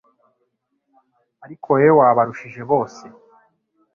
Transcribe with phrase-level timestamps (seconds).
[1.45, 3.03] ariko wowe wabarushije bose»